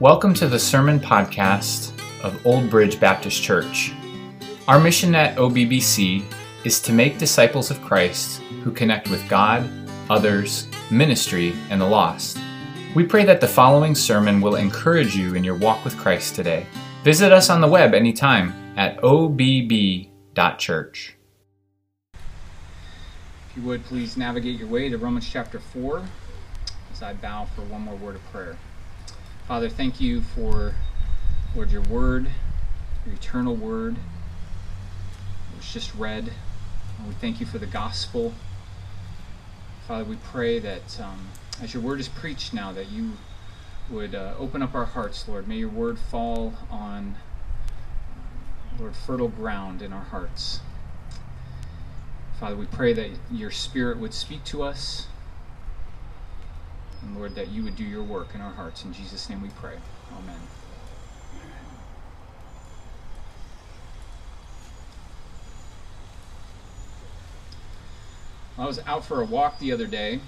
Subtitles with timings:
[0.00, 1.92] Welcome to the Sermon Podcast
[2.24, 3.92] of Old Bridge Baptist Church.
[4.66, 6.24] Our mission at OBBC
[6.64, 9.68] is to make disciples of Christ who connect with God,
[10.08, 12.38] others, ministry, and the lost.
[12.94, 16.64] We pray that the following sermon will encourage you in your walk with Christ today.
[17.04, 20.08] Visit us on the web anytime at obb.church.
[22.14, 22.20] If
[23.54, 26.02] you would please navigate your way to Romans chapter 4
[26.90, 28.56] as I bow for one more word of prayer.
[29.50, 30.76] Father, thank you for,
[31.56, 32.30] Lord, your word,
[33.04, 33.96] your eternal word.
[35.56, 36.30] Was just read.
[36.98, 38.32] And we thank you for the gospel.
[39.88, 43.14] Father, we pray that um, as your word is preached now, that you
[43.90, 45.48] would uh, open up our hearts, Lord.
[45.48, 47.16] May your word fall on,
[48.78, 50.60] Lord, fertile ground in our hearts.
[52.38, 55.08] Father, we pray that your spirit would speak to us.
[57.02, 58.84] And Lord, that you would do your work in our hearts.
[58.84, 59.76] In Jesus' name we pray.
[60.12, 60.40] Amen.
[68.58, 70.20] I was out for a walk the other day.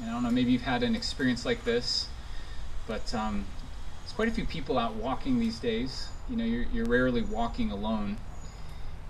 [0.00, 2.08] And I don't know, maybe you've had an experience like this,
[2.86, 3.46] but um,
[4.00, 6.08] there's quite a few people out walking these days.
[6.30, 8.16] You know, you're, you're rarely walking alone.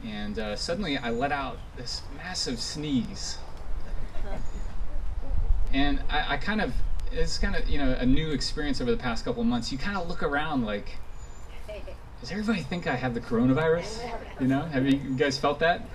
[0.05, 3.39] And uh, suddenly I let out this massive sneeze
[5.73, 6.75] and I, I kind of
[7.11, 9.73] it's kind of you know a new experience over the past couple months.
[9.73, 10.97] You kind of look around like,
[12.20, 14.11] does everybody think I have the coronavirus?
[14.41, 15.89] You know, have you, you guys felt that?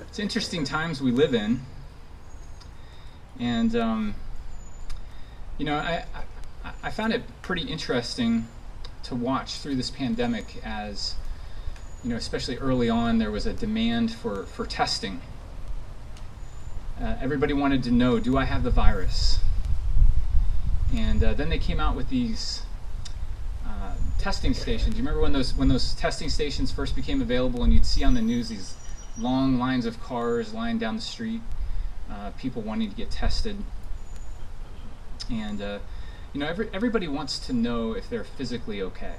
[0.00, 1.60] It's interesting times we live in,
[3.38, 4.14] and um,
[5.58, 6.04] you know I,
[6.64, 8.48] I I found it pretty interesting
[9.04, 11.14] to watch through this pandemic as
[12.02, 15.22] you know especially early on there was a demand for for testing
[17.02, 19.40] uh, everybody wanted to know, do I have the virus?
[20.94, 22.62] And uh, then they came out with these
[23.66, 24.96] uh, testing stations.
[24.96, 28.14] You remember when those when those testing stations first became available, and you'd see on
[28.14, 28.74] the news these
[29.16, 31.40] long lines of cars lying down the street,
[32.10, 33.56] uh, people wanting to get tested.
[35.30, 35.78] And uh,
[36.32, 39.14] you know, every, everybody wants to know if they're physically okay.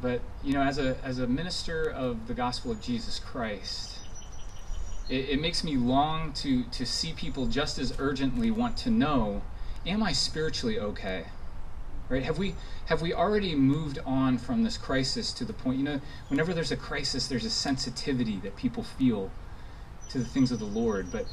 [0.00, 3.93] But you know, as a as a minister of the gospel of Jesus Christ,
[5.08, 9.42] it, it makes me long to, to see people just as urgently want to know
[9.86, 11.24] am I spiritually okay?
[12.08, 12.22] Right?
[12.22, 12.54] Have we
[12.86, 16.72] have we already moved on from this crisis to the point, you know, whenever there's
[16.72, 19.30] a crisis, there's a sensitivity that people feel
[20.10, 21.10] to the things of the Lord.
[21.10, 21.26] But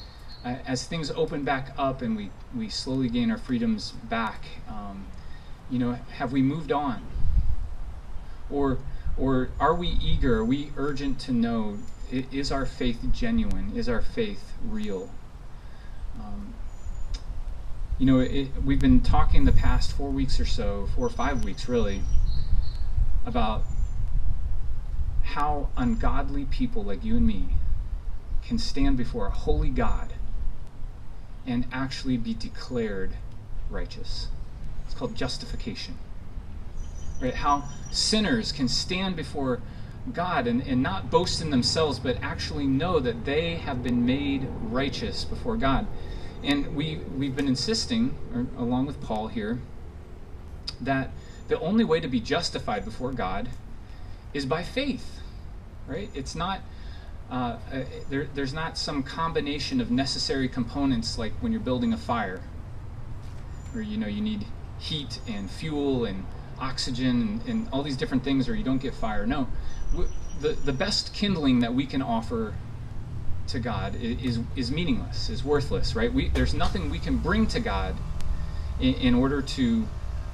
[0.46, 5.06] uh, as things open back up and we, we slowly gain our freedoms back, um,
[5.70, 7.04] you know, have we moved on?
[8.50, 8.78] Or
[9.18, 11.78] or are we eager, are we urgent to know
[12.12, 13.72] is our faith genuine?
[13.76, 15.10] Is our faith real?
[16.20, 16.54] Um,
[17.98, 21.46] you know, it, we've been talking the past four weeks or so, four or five
[21.46, 22.02] weeks really,
[23.26, 23.64] about
[25.24, 27.46] how ungodly people like you and me
[28.44, 30.14] can stand before a holy God
[31.46, 33.12] and actually be declared
[33.70, 34.28] righteous.
[34.86, 35.98] It's called justification.
[37.22, 37.36] Right?
[37.36, 39.62] How sinners can stand before
[40.14, 44.48] God and, and not boast in themselves, but actually know that they have been made
[44.64, 45.88] righteous before God.
[46.44, 48.16] And we, we've been insisting,
[48.58, 49.60] along with Paul here,
[50.80, 51.12] that
[51.48, 53.50] the only way to be justified before God
[54.34, 55.22] is by faith,
[55.88, 56.10] right?
[56.16, 56.62] It's not,
[57.30, 61.98] uh, uh, there, there's not some combination of necessary components like when you're building a
[61.98, 62.42] fire,
[63.74, 64.46] where you know you need
[64.80, 66.26] heat and fuel and
[66.60, 69.28] oxygen and, and all these different things, or you don't get fire.
[69.28, 69.48] No,
[70.42, 72.54] the, the best kindling that we can offer
[73.48, 76.12] to God is, is meaningless, is worthless, right?
[76.12, 77.96] We, there's nothing we can bring to God
[78.80, 79.88] in, in order to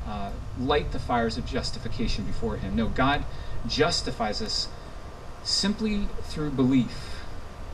[0.06, 2.76] uh, light the fires of justification before Him.
[2.76, 3.26] No, God
[3.68, 4.68] justifies us
[5.44, 7.24] simply through belief,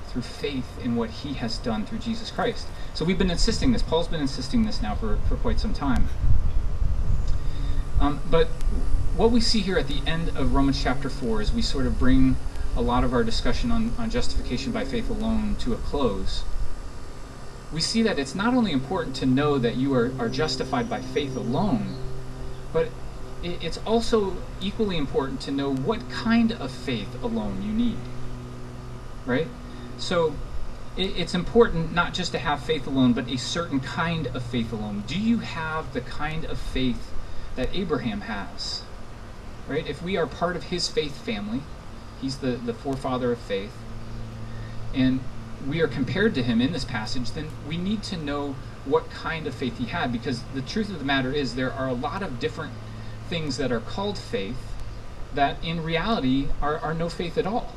[0.08, 2.68] through faith in what He has done through Jesus Christ.
[2.94, 3.82] So we've been insisting this.
[3.82, 6.08] Paul's been insisting this now for, for quite some time.
[8.00, 8.48] Um, but
[9.16, 12.00] what we see here at the end of Romans chapter 4 is we sort of
[12.00, 12.36] bring
[12.76, 16.44] a lot of our discussion on, on justification by faith alone to a close.
[17.72, 21.02] We see that it's not only important to know that you are, are justified by
[21.02, 21.96] faith alone,
[22.72, 22.90] but
[23.44, 27.98] it, it's also equally important to know what kind of faith alone you need.
[29.28, 29.48] Right?
[30.00, 30.34] So
[30.98, 34.74] it, it's important not just to have faith alone, but a certain kind of faith
[34.74, 35.04] alone.
[35.06, 37.12] Do you have the kind of faith
[37.56, 38.82] that Abraham has?
[39.68, 39.86] Right?
[39.88, 41.62] If we are part of his faith family,
[42.22, 43.74] he's the, the forefather of faith,
[44.94, 45.20] and
[45.68, 48.56] we are compared to him in this passage, then we need to know
[48.86, 51.88] what kind of faith he had because the truth of the matter is there are
[51.88, 52.74] a lot of different
[53.30, 54.58] things that are called faith
[55.34, 57.74] that in reality are, are no faith at all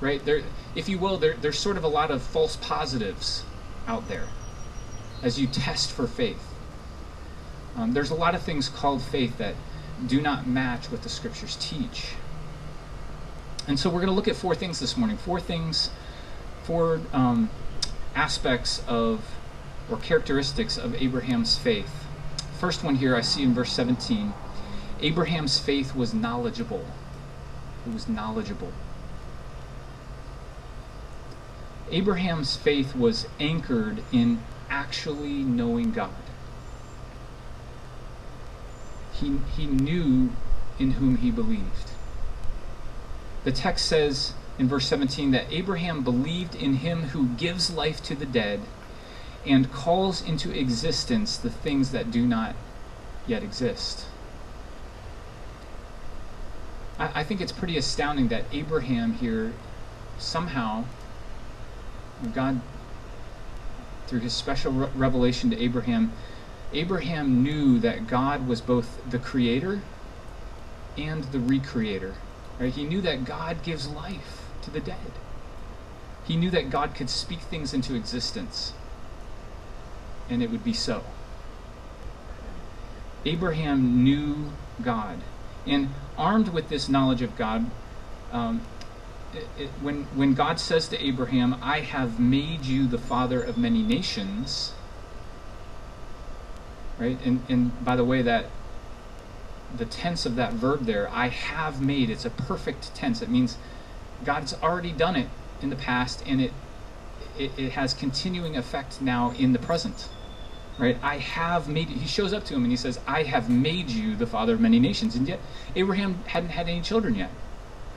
[0.00, 0.42] right there
[0.74, 3.44] if you will there, there's sort of a lot of false positives
[3.86, 4.26] out there
[5.22, 6.52] as you test for faith
[7.76, 9.54] um, there's a lot of things called faith that
[10.06, 12.12] do not match what the scriptures teach.
[13.68, 15.16] And so we're going to look at four things this morning.
[15.16, 15.90] Four things
[16.66, 17.48] four um,
[18.16, 19.24] aspects of
[19.88, 22.04] or characteristics of abraham's faith.
[22.58, 24.34] First one here i see in verse 17
[25.00, 26.84] abraham's faith was knowledgeable.
[27.86, 28.72] It was knowledgeable.
[31.92, 36.10] Abraham's faith was anchored in actually knowing God.
[39.20, 40.30] He, he knew
[40.78, 41.90] in whom he believed.
[43.44, 48.14] The text says in verse 17 that Abraham believed in him who gives life to
[48.14, 48.60] the dead
[49.46, 52.56] and calls into existence the things that do not
[53.26, 54.06] yet exist.
[56.98, 59.52] I, I think it's pretty astounding that Abraham here
[60.18, 60.84] somehow
[62.34, 62.60] God,
[64.06, 66.12] through his special re- revelation to Abraham,
[66.76, 69.80] Abraham knew that God was both the creator
[70.98, 72.14] and the recreator.
[72.60, 72.72] Right?
[72.72, 75.12] He knew that God gives life to the dead.
[76.24, 78.74] He knew that God could speak things into existence,
[80.28, 81.04] and it would be so.
[83.24, 84.52] Abraham knew
[84.82, 85.20] God.
[85.66, 87.70] And armed with this knowledge of God,
[88.32, 88.60] um,
[89.34, 93.56] it, it, when when God says to Abraham, "I have made you the father of
[93.56, 94.72] many nations,"
[96.98, 97.18] right?
[97.24, 98.46] And and by the way, that
[99.76, 103.22] the tense of that verb there, "I have made," it's a perfect tense.
[103.22, 103.56] It means
[104.24, 105.28] God's already done it
[105.60, 106.52] in the past, and it
[107.38, 110.08] it, it has continuing effect now in the present.
[110.78, 110.98] Right?
[111.02, 114.14] I have made He shows up to him and he says, I have made you
[114.14, 115.14] the father of many nations.
[115.16, 115.40] And yet,
[115.74, 117.30] Abraham hadn't had any children yet.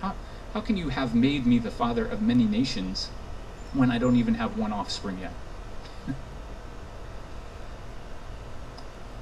[0.02, 0.16] How,
[0.54, 3.10] how can you have made me the father of many nations
[3.74, 5.34] when I don't even have one offspring yet?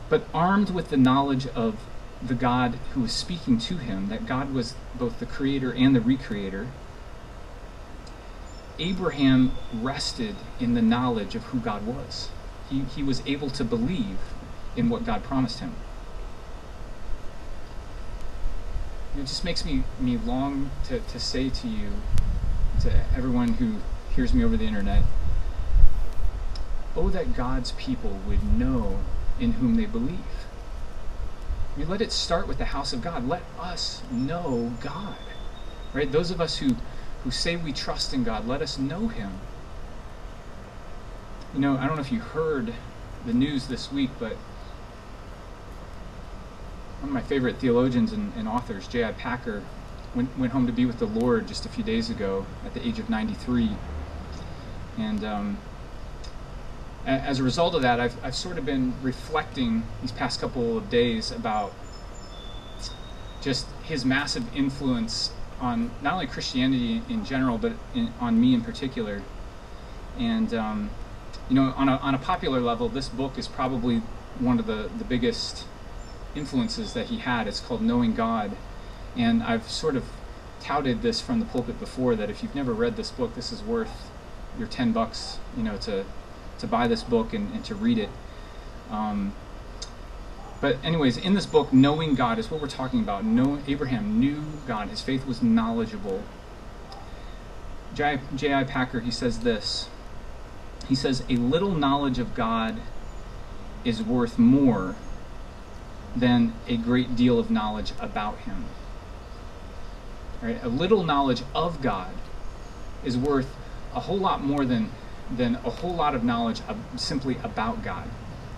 [0.09, 1.77] But armed with the knowledge of
[2.25, 5.99] the God who was speaking to him, that God was both the creator and the
[5.99, 6.67] recreator,
[8.79, 12.29] Abraham rested in the knowledge of who God was.
[12.69, 14.19] He, he was able to believe
[14.75, 15.75] in what God promised him.
[19.17, 21.89] it just makes me, me long to, to say to you,
[22.81, 23.77] to everyone who
[24.15, 25.03] hears me over the internet,
[26.95, 28.99] oh, that God's people would know
[29.39, 30.19] in whom they believe.
[31.75, 33.27] I mean, let it start with the house of God.
[33.27, 35.15] Let us know God.
[35.93, 36.11] Right?
[36.11, 36.75] Those of us who,
[37.23, 39.31] who say we trust in God, let us know Him.
[41.53, 42.73] You know, I don't know if you heard
[43.25, 44.33] the news this week, but
[46.99, 49.11] one of my favorite theologians and, and authors, J.I.
[49.11, 49.63] Packer,
[50.15, 52.85] went, went home to be with the Lord just a few days ago at the
[52.85, 53.69] age of 93.
[54.97, 55.57] And um,
[57.07, 60.89] as a result of that, I've, I've sort of been reflecting these past couple of
[60.89, 61.73] days about
[63.41, 65.31] just his massive influence
[65.61, 69.23] on not only Christianity in general, but in, on me in particular.
[70.19, 70.89] And, um,
[71.49, 74.01] you know, on a, on a popular level, this book is probably
[74.39, 75.65] one of the, the biggest
[76.35, 77.47] influences that he had.
[77.47, 78.51] It's called Knowing God.
[79.15, 80.03] And I've sort of
[80.59, 83.63] touted this from the pulpit before that if you've never read this book, this is
[83.63, 84.11] worth
[84.59, 86.03] your 10 bucks, you know, to,
[86.59, 88.09] to buy this book and, and to read it.
[88.89, 89.33] Um,
[90.59, 93.23] but anyways, in this book, knowing God is what we're talking about.
[93.23, 94.89] Know, Abraham knew God.
[94.89, 96.23] His faith was knowledgeable.
[97.93, 98.63] J.I.
[98.63, 99.89] Packer, he says this.
[100.87, 102.79] He says, a little knowledge of God
[103.83, 104.95] is worth more
[106.15, 108.65] than a great deal of knowledge about Him.
[110.41, 110.61] Right?
[110.63, 112.13] A little knowledge of God
[113.03, 113.55] is worth
[113.93, 114.91] a whole lot more than
[115.31, 118.07] than a whole lot of knowledge of simply about God.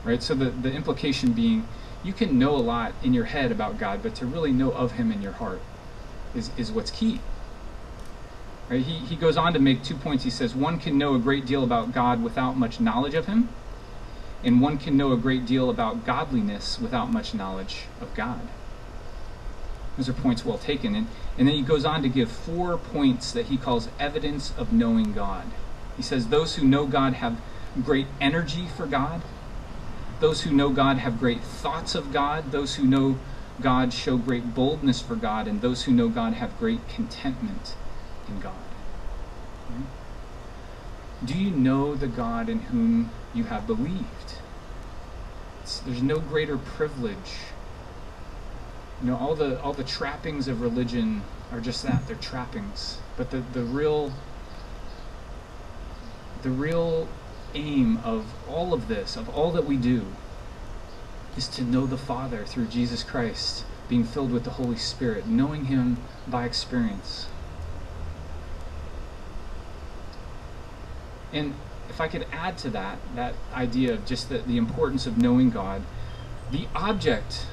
[0.03, 0.21] Right?
[0.21, 1.67] So the, the implication being
[2.03, 4.93] you can know a lot in your head about God, but to really know of
[4.93, 5.61] Him in your heart
[6.33, 7.19] is, is what's key.
[8.69, 8.81] Right?
[8.81, 10.23] He, he goes on to make two points.
[10.23, 13.49] He says, one can know a great deal about God without much knowledge of Him,
[14.43, 18.47] and one can know a great deal about godliness without much knowledge of God.
[19.97, 20.95] Those are points well taken.
[20.95, 21.07] And,
[21.37, 25.11] and then he goes on to give four points that he calls evidence of knowing
[25.11, 25.43] God.
[25.99, 27.41] He says, Those who know God have
[27.83, 29.21] great energy for God.
[30.21, 32.53] Those who know God have great thoughts of God.
[32.53, 33.19] Those who know
[33.59, 35.45] God show great boldness for God.
[35.45, 37.75] And those who know God have great contentment
[38.29, 38.53] in God.
[39.67, 41.25] Hmm?
[41.25, 44.35] Do you know the God in whom you have believed?
[45.69, 47.39] it's, there's no greater privilege.
[49.01, 52.99] You know, all the all the trappings of religion are just that, they're trappings.
[53.17, 54.13] But the, the real
[56.41, 57.07] the real
[57.53, 60.05] aim of all of this, of all that we do,
[61.37, 65.65] is to know the Father through Jesus Christ, being filled with the Holy Spirit, knowing
[65.65, 67.27] Him by experience.
[71.31, 71.53] And
[71.89, 75.49] if I could add to that, that idea of just the, the importance of knowing
[75.49, 75.83] God,
[76.51, 77.45] the object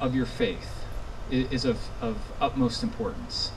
[0.00, 0.84] of your faith
[1.30, 3.52] is, of, of utmost importance.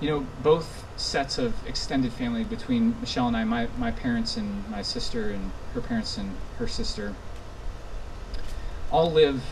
[0.00, 4.68] You know, both sets of extended family between Michelle and I, my, my parents and
[4.70, 7.14] my sister and her parents and her sister,
[8.92, 9.42] all live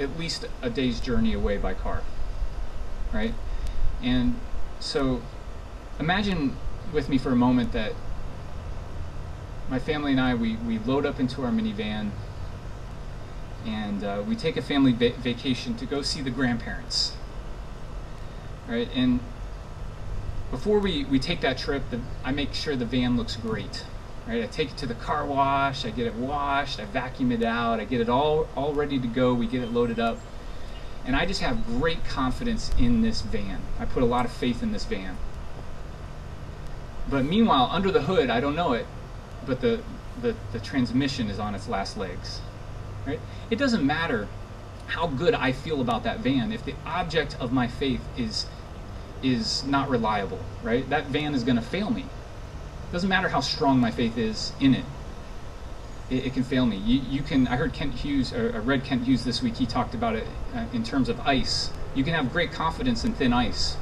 [0.00, 2.02] at least a day's journey away by car,
[3.12, 3.34] right?
[4.02, 4.38] And
[4.80, 5.20] so
[5.98, 6.56] imagine
[6.92, 7.92] with me for a moment that
[9.68, 12.10] my family and I, we, we load up into our minivan
[13.64, 17.12] and uh, we take a family va- vacation to go see the grandparents.
[18.68, 18.88] Right?
[18.94, 19.20] And
[20.50, 23.84] before we, we take that trip, the, I make sure the van looks great.
[24.26, 24.42] Right?
[24.42, 27.80] I take it to the car wash, I get it washed, I vacuum it out,
[27.80, 30.18] I get it all, all ready to go, we get it loaded up.
[31.06, 33.60] And I just have great confidence in this van.
[33.78, 35.16] I put a lot of faith in this van.
[37.08, 38.86] But meanwhile, under the hood, I don't know it,
[39.46, 39.80] but the,
[40.20, 42.40] the, the transmission is on its last legs.
[43.06, 43.20] Right?
[43.50, 44.28] It doesn't matter
[44.90, 48.46] how good I feel about that van if the object of my faith is
[49.22, 50.88] is not reliable, right?
[50.90, 52.02] That van is going to fail me.
[52.02, 54.84] It doesn't matter how strong my faith is in it.
[56.08, 56.76] It, it can fail me.
[56.76, 57.46] You, you, can.
[57.46, 59.56] I heard Kent Hughes, or I read Kent Hughes this week.
[59.56, 61.70] He talked about it uh, in terms of ice.
[61.94, 63.76] You can have great confidence in thin ice,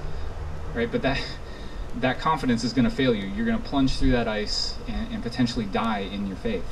[0.75, 0.91] right?
[0.91, 1.21] But that
[1.97, 3.27] that confidence is going to fail you.
[3.29, 6.67] You're going to plunge through that ice and, and, potentially die in your faith.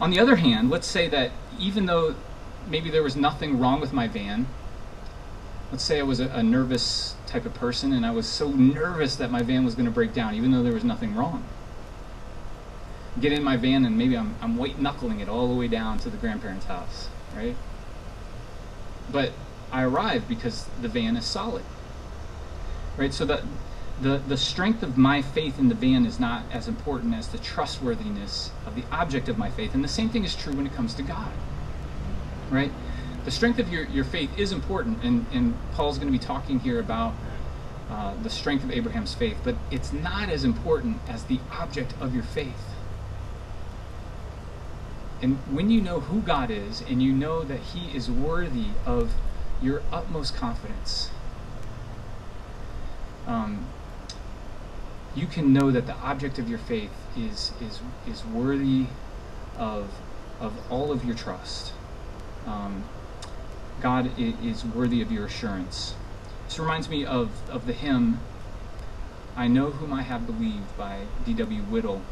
[0.00, 2.16] On the other hand, let's say that even though
[2.68, 4.46] maybe there was nothing wrong with my van,
[5.70, 9.16] let's say I was a, a nervous type of person and I was so nervous
[9.16, 11.44] that my van was going to break down, even though there was nothing wrong.
[13.20, 15.98] Get in my van and maybe I'm, I'm white knuckling it all the way down
[16.00, 17.56] to the grandparents' house, right?
[19.10, 19.32] But
[19.72, 21.62] I arrive because the van is solid
[22.96, 23.12] right?
[23.12, 23.42] So the,
[24.00, 27.38] the, the strength of my faith in the van is not as important as the
[27.38, 29.74] trustworthiness of the object of my faith.
[29.74, 31.32] And the same thing is true when it comes to God,
[32.54, 32.72] right?
[33.24, 36.60] The strength of your, your faith is important, and, and Paul's going to be talking
[36.60, 37.14] here about
[37.90, 42.14] uh, the strength of Abraham's faith, but it's not as important as the object of
[42.14, 42.74] your faith.
[45.22, 49.14] And when you know who God is and you know that He is worthy of
[49.62, 51.10] your utmost confidence,
[53.26, 53.66] um,
[55.14, 58.86] you can know that the object of your faith is is is worthy
[59.56, 59.88] of
[60.40, 61.73] of all of your trust.
[62.46, 62.84] Um,
[63.80, 65.94] God is worthy of your assurance.
[66.46, 68.20] This reminds me of, of the hymn,
[69.36, 71.62] I Know Whom I Have Believed by D.W.
[71.62, 72.02] Whittle.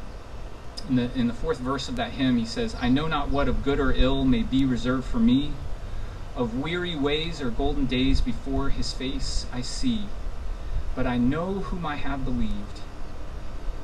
[0.89, 3.49] In the, in the fourth verse of that hymn, he says, I know not what
[3.49, 5.53] of good or ill may be reserved for me.
[6.35, 10.07] Of weary ways or golden days before his face I see.
[10.97, 12.81] But I know whom I have believed,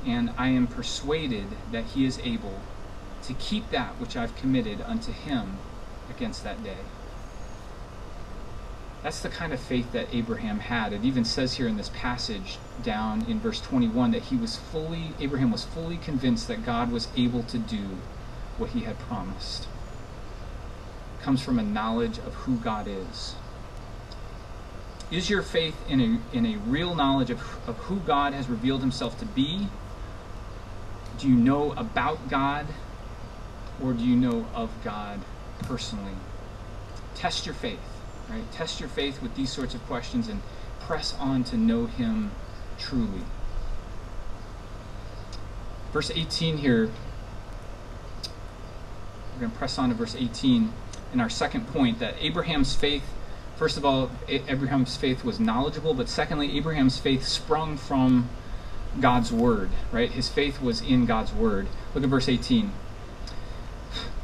[0.04, 2.60] and I am persuaded that he is able
[3.24, 5.58] to keep that which I've committed unto him
[6.10, 6.78] against that day.
[9.02, 10.92] That's the kind of faith that Abraham had.
[10.92, 15.12] It even says here in this passage down in verse 21 that he was fully
[15.20, 17.98] Abraham was fully convinced that God was able to do
[18.56, 19.68] what he had promised.
[21.18, 23.36] It comes from a knowledge of who God is.
[25.10, 28.80] Is your faith in a, in a real knowledge of, of who God has revealed
[28.80, 29.68] himself to be?
[31.18, 32.66] Do you know about God?
[33.82, 35.20] Or do you know of God
[35.60, 36.14] personally?
[37.14, 37.80] Test your faith,
[38.28, 38.50] right?
[38.52, 40.42] Test your faith with these sorts of questions and
[40.80, 42.30] press on to know Him
[42.78, 43.22] truly.
[45.92, 46.90] Verse 18 here,
[49.34, 50.72] we're going to press on to verse 18
[51.12, 53.04] in our second point that Abraham's faith
[53.58, 58.30] first of all, Abraham's faith was knowledgeable, but secondly, Abraham's faith sprung from
[59.00, 60.10] God's word, right?
[60.10, 61.66] His faith was in God's word.
[61.92, 62.72] Look at verse 18.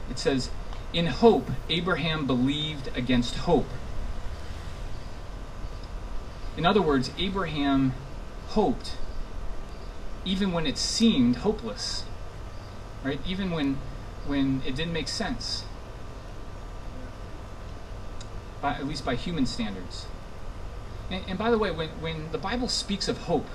[0.08, 0.50] It says,
[0.94, 3.68] In hope, Abraham believed against hope.
[6.56, 7.92] In other words, Abraham
[8.48, 8.96] hoped
[10.24, 12.04] even when it seemed hopeless,
[13.04, 13.20] right?
[13.26, 13.78] Even when,
[14.26, 15.64] when it didn't make sense
[18.62, 20.06] by, at least by human standards.
[21.10, 23.48] And, and by the way, when, when the Bible speaks of hope,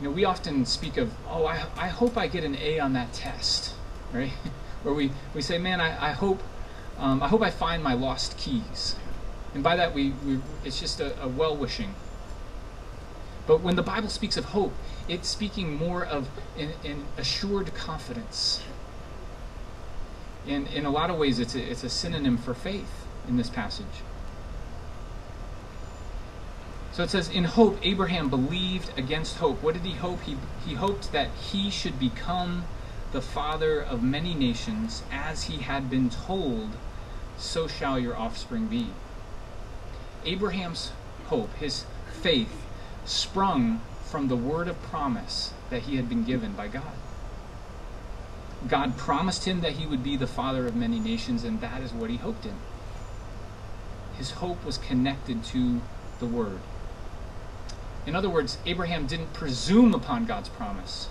[0.00, 2.92] You know, we often speak of, oh, I, I hope I get an A on
[2.94, 3.74] that test,
[4.12, 4.32] right?
[4.84, 6.40] Where we, we say, man, I, I hope
[6.98, 8.96] um, I hope I find my lost keys.
[9.52, 11.94] And by that, we, we it's just a, a well wishing.
[13.46, 14.72] But when the Bible speaks of hope,
[15.08, 18.62] it's speaking more of an, an assured confidence.
[20.46, 23.50] In, in a lot of ways, it's a, it's a synonym for faith in this
[23.50, 24.02] passage.
[26.92, 29.62] So it says, In hope, Abraham believed against hope.
[29.62, 30.22] What did he hope?
[30.22, 32.64] He, he hoped that he should become
[33.14, 36.70] the father of many nations, as he had been told,
[37.38, 38.88] so shall your offspring be.
[40.24, 40.90] Abraham's
[41.26, 41.86] hope, his
[42.20, 42.66] faith,
[43.04, 46.92] sprung from the word of promise that he had been given by God.
[48.66, 51.92] God promised him that he would be the father of many nations, and that is
[51.92, 52.56] what he hoped in.
[54.18, 55.80] His hope was connected to
[56.18, 56.58] the word.
[58.06, 61.10] In other words, Abraham didn't presume upon God's promise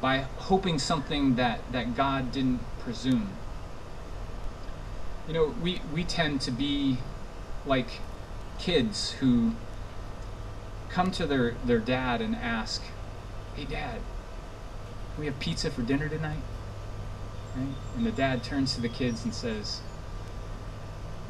[0.00, 3.30] by hoping something that, that God didn't presume.
[5.26, 6.98] You know, we, we tend to be
[7.64, 8.00] like
[8.58, 9.52] kids who
[10.88, 12.82] come to their, their dad and ask,
[13.54, 14.00] Hey, dad,
[15.18, 16.42] we have pizza for dinner tonight?
[17.56, 17.74] Right?
[17.96, 19.80] And the dad turns to the kids and says,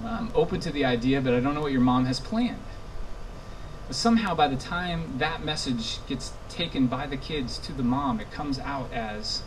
[0.02, 2.60] well, I'm open to the idea, but I don't know what your mom has planned.
[3.86, 8.20] But somehow, by the time that message gets taken by the kids to the mom,
[8.20, 9.42] it comes out as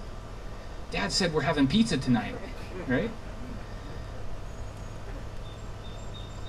[0.92, 2.34] Dad said we're having pizza tonight,
[2.88, 3.12] right?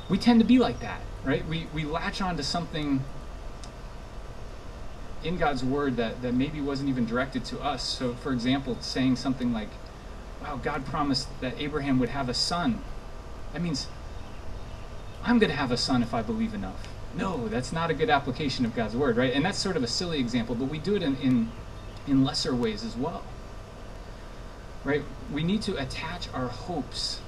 [0.08, 1.46] We tend to be like that, right?
[1.46, 3.04] We, we latch on to something
[5.22, 7.82] in God's Word that, that maybe wasn't even directed to us.
[7.82, 9.68] So, for example, saying something like,
[10.40, 12.82] Wow, God promised that Abraham would have a son.
[13.52, 13.88] That means
[15.22, 16.88] I'm going to have a son if I believe enough.
[17.14, 19.32] No, that's not a good application of God's word, right?
[19.32, 21.50] And that's sort of a silly example, but we do it in, in,
[22.06, 23.24] in lesser ways as well.
[24.84, 25.02] Right?
[25.32, 27.20] We need to attach our hopes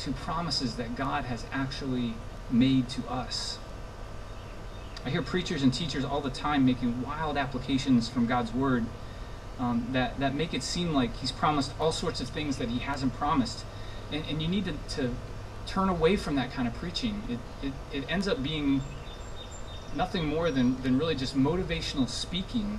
[0.00, 2.14] to promises that God has actually
[2.50, 3.58] made to us.
[5.04, 8.86] I hear preachers and teachers all the time making wild applications from God's word
[9.58, 12.80] um, that, that make it seem like He's promised all sorts of things that He
[12.80, 13.64] hasn't promised.
[14.12, 15.14] And, and you need to, to
[15.72, 17.22] turn away from that kind of preaching.
[17.30, 18.82] It, it, it ends up being
[19.96, 22.78] nothing more than, than really just motivational speaking,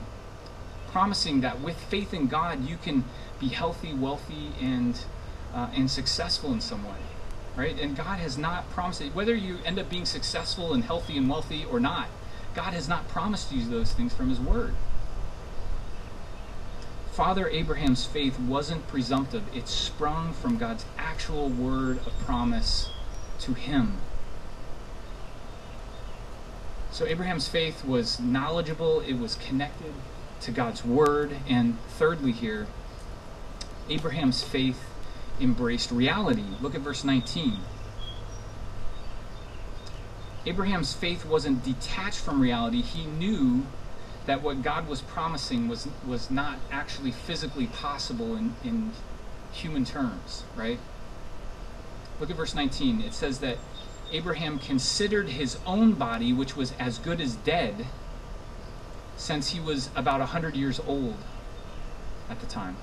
[0.89, 3.03] promising that with faith in God, you can
[3.39, 5.03] be healthy, wealthy, and,
[5.55, 7.01] uh, and successful in some way.
[7.55, 7.79] Right?
[7.79, 9.15] And God has not promised it.
[9.15, 12.09] Whether you end up being successful and healthy and wealthy or not,
[12.53, 14.75] God has not promised you those things from His Word.
[17.13, 22.89] Father Abraham's faith wasn't presumptive, it sprung from God's actual word of promise
[23.41, 23.97] to him.
[26.89, 29.93] So Abraham's faith was knowledgeable, it was connected
[30.41, 32.65] to God's word, and thirdly, here,
[33.91, 34.83] Abraham's faith
[35.39, 36.45] embraced reality.
[36.61, 37.59] Look at verse 19.
[40.47, 43.67] Abraham's faith wasn't detached from reality, he knew
[44.25, 48.91] that what God was promising was was not actually physically possible in, in
[49.51, 50.79] human terms, right?
[52.19, 53.01] Look at verse 19.
[53.01, 53.57] It says that
[54.11, 57.87] Abraham considered his own body, which was as good as dead,
[59.17, 61.15] since he was about 100 years old
[62.29, 62.77] at the time.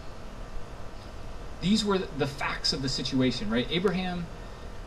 [1.60, 3.66] These were the facts of the situation, right?
[3.70, 4.26] Abraham,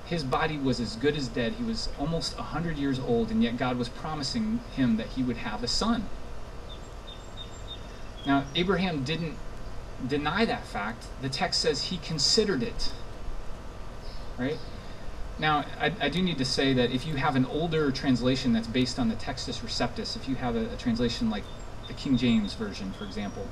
[0.06, 1.54] his body was as good as dead.
[1.54, 5.38] He was almost 100 years old, and yet God was promising him that he would
[5.38, 6.08] have a son.
[8.26, 9.38] Now, Abraham didn't
[10.08, 11.06] deny that fact.
[11.22, 12.92] The text says he considered it.
[14.38, 14.58] Right?
[15.40, 18.68] Now, I, I, do need to say that if you have an older translation that's
[18.68, 21.44] based on the Textus Receptus, if you have a, a translation like
[21.88, 23.48] the King James Version, for example,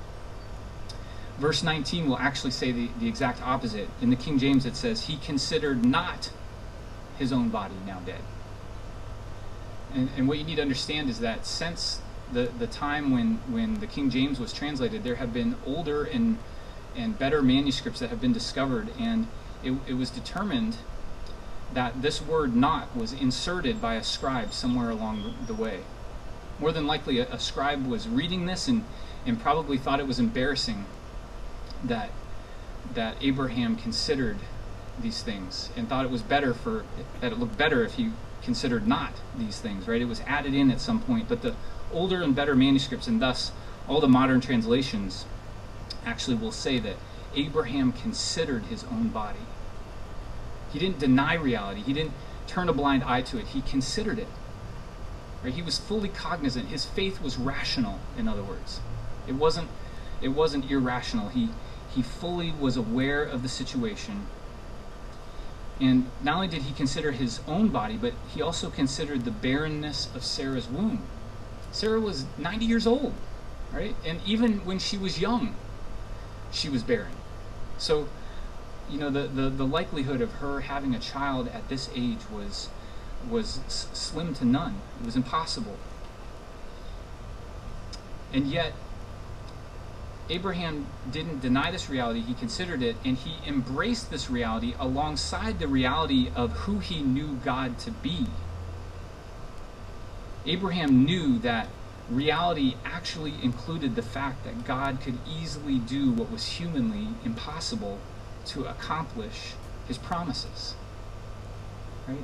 [1.38, 3.90] verse 19 will actually say the, the exact opposite.
[4.02, 6.32] In the King James, it says, He considered not
[7.18, 8.22] his own body now dead.
[9.94, 12.01] And, and what you need to understand is that since
[12.34, 16.38] the, the time when, when the King James was translated, there have been older and,
[16.96, 19.28] and better manuscripts that have been discovered, and
[19.64, 20.78] it, it was determined
[21.74, 25.82] that this word not was inserted by a scribe somewhere along the way.
[26.60, 28.84] More than likely, a, a scribe was reading this and,
[29.26, 30.86] and probably thought it was embarrassing
[31.84, 32.12] that,
[32.94, 34.38] that Abraham considered
[35.02, 36.86] these things and thought it was better for
[37.22, 38.12] that it looked better if he
[38.44, 41.56] considered not these things right it was added in at some point but the
[41.94, 43.52] older and better manuscripts, and thus
[43.88, 45.26] all the modern translations
[46.06, 46.96] actually will say that
[47.36, 49.40] Abraham considered his own body.
[50.72, 52.14] He didn't deny reality, he didn't
[52.48, 54.28] turn a blind eye to it, he considered it.
[55.44, 55.54] Right?
[55.54, 56.68] He was fully cognizant.
[56.68, 58.80] His faith was rational, in other words.
[59.28, 59.70] It wasn't
[60.22, 61.30] it wasn't irrational.
[61.30, 61.50] He
[61.90, 64.28] he fully was aware of the situation.
[65.80, 70.10] And not only did he consider his own body, but he also considered the barrenness
[70.14, 71.02] of Sarah's womb.
[71.72, 73.14] Sarah was 90 years old,
[73.72, 73.96] right?
[74.06, 75.56] And even when she was young,
[76.52, 77.14] she was barren.
[77.78, 78.08] So,
[78.90, 82.70] you know, the, the, the likelihood of her having a child at this age was
[83.30, 84.82] was slim to none.
[85.00, 85.78] It was impossible.
[88.34, 88.74] And yet,
[90.32, 95.68] Abraham didn't deny this reality, he considered it, and he embraced this reality alongside the
[95.68, 98.28] reality of who he knew God to be.
[100.46, 101.68] Abraham knew that
[102.10, 108.00] reality actually included the fact that God could easily do what was humanly impossible
[108.46, 109.54] to accomplish
[109.90, 110.76] his promises.
[112.08, 112.24] Right?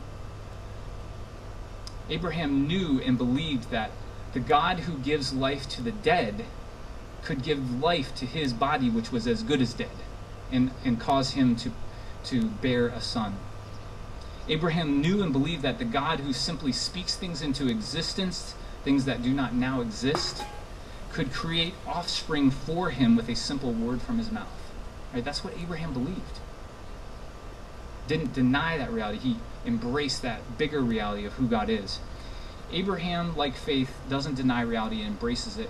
[2.09, 3.91] Abraham knew and believed that
[4.31, 6.45] the God who gives life to the dead
[7.23, 9.89] could give life to his body, which was as good as dead,
[10.51, 11.71] and, and cause him to,
[12.25, 13.35] to bear a son.
[14.49, 19.21] Abraham knew and believed that the God who simply speaks things into existence, things that
[19.21, 20.43] do not now exist,
[21.11, 24.47] could create offspring for him with a simple word from his mouth.
[25.13, 25.23] Right?
[25.23, 26.39] That's what Abraham believed.
[28.07, 29.19] Didn't deny that reality.
[29.19, 31.99] He embraced that bigger reality of who God is.
[32.71, 35.69] Abraham, like faith, doesn't deny reality and embraces it.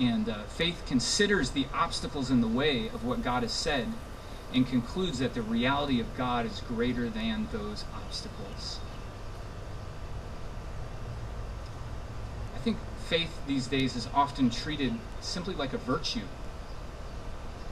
[0.00, 3.88] And uh, faith considers the obstacles in the way of what God has said
[4.54, 8.78] and concludes that the reality of God is greater than those obstacles.
[12.54, 16.26] I think faith these days is often treated simply like a virtue.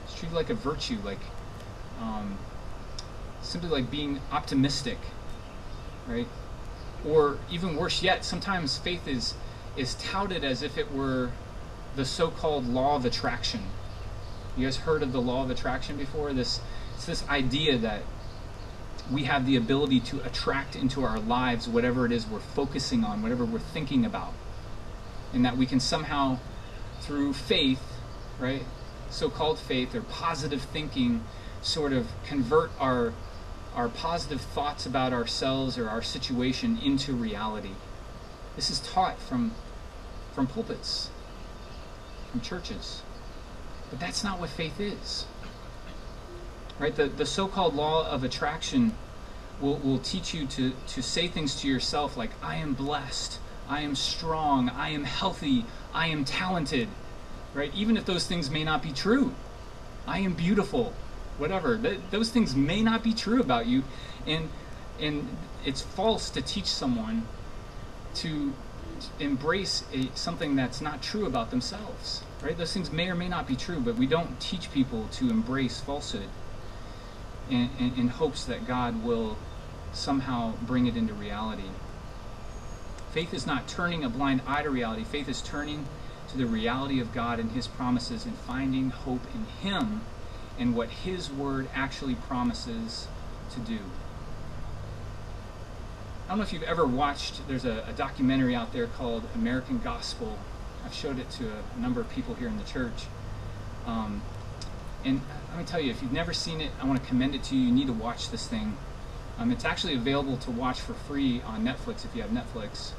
[0.05, 1.19] It's treated like a virtue, like
[2.01, 2.37] um,
[3.41, 4.97] simply like being optimistic,
[6.07, 6.27] right?
[7.05, 9.33] Or even worse yet, sometimes faith is
[9.75, 11.29] is touted as if it were
[11.97, 13.61] the so-called law of attraction.
[14.55, 16.31] You guys heard of the law of attraction before?
[16.31, 16.61] This
[16.95, 18.03] it's this idea that
[19.11, 23.21] we have the ability to attract into our lives whatever it is we're focusing on,
[23.21, 24.33] whatever we're thinking about.
[25.33, 26.39] And that we can somehow
[27.01, 27.81] through faith,
[28.39, 28.63] right?
[29.09, 31.23] So-called faith or positive thinking
[31.61, 33.13] sort of convert our
[33.75, 37.73] our positive thoughts about ourselves or our situation into reality.
[38.55, 39.51] This is taught from
[40.33, 41.09] from pulpits,
[42.31, 43.01] from churches.
[43.89, 45.25] But that's not what faith is.
[46.79, 46.95] Right?
[46.95, 48.93] The, the so called law of attraction
[49.61, 53.81] will, will teach you to, to say things to yourself like, I am blessed, I
[53.81, 56.87] am strong, I am healthy, I am talented.
[57.53, 57.73] Right?
[57.73, 59.33] Even if those things may not be true.
[60.05, 60.93] I am beautiful,
[61.37, 61.77] whatever.
[61.77, 63.83] Th- those things may not be true about you.
[64.25, 64.49] And,
[64.99, 65.27] and
[65.65, 67.27] it's false to teach someone
[68.15, 68.53] to
[69.19, 72.57] embrace a, something that's not true about themselves right?
[72.57, 75.79] Those things may or may not be true but we don't teach people to embrace
[75.79, 76.29] falsehood
[77.49, 79.37] in, in, in hopes that god will
[79.93, 81.69] somehow bring it into reality.
[83.11, 85.03] Faith is not turning a blind eye to reality.
[85.03, 85.85] Faith is turning
[86.29, 90.01] to the reality of god and his promises and finding hope in him
[90.59, 93.07] and what his word actually promises
[93.51, 93.79] to do
[96.27, 99.79] I don't know if you've ever watched, there's a, a, documentary out there called American
[99.79, 100.37] Gospel.
[100.83, 103.05] I've showed it to a, number of people here in the church.
[103.85, 104.21] Um,
[105.05, 107.43] and let me tell you, if you've never seen it, I want to commend it
[107.43, 107.67] to you.
[107.67, 108.77] You need to watch this thing.
[109.39, 112.91] Um, it's actually available to watch for free on Netflix if you have Netflix.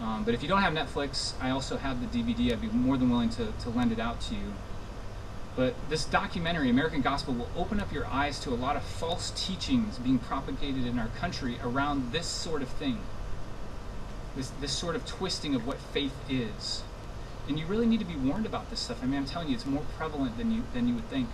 [0.00, 2.52] Um, but if you don't have Netflix, I also have the DVD.
[2.52, 4.54] I'd be more than willing to, to lend it out to you.
[5.56, 9.32] But this documentary, American Gospel, will open up your eyes to a lot of false
[9.34, 12.98] teachings being propagated in our country around this sort of thing.
[14.36, 16.82] This, this sort of twisting of what faith is.
[17.48, 19.02] And you really need to be warned about this stuff.
[19.02, 21.30] I mean, I'm telling you, it's more prevalent than you, than you would think.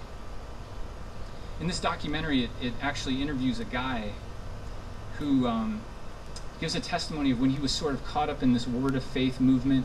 [1.61, 4.13] In this documentary, it, it actually interviews a guy
[5.19, 5.81] who um,
[6.61, 9.03] gives a testimony of when he was sort of caught up in this word of
[9.03, 9.85] faith movement,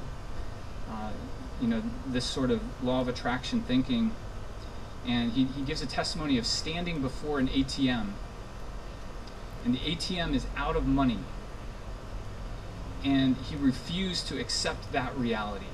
[0.92, 1.12] uh,
[1.60, 4.12] you know, this sort of law of attraction thinking
[5.08, 8.08] and he, he gives a testimony of standing before an ATM,
[9.64, 11.20] and the ATM is out of money,
[13.04, 15.66] and he refused to accept that reality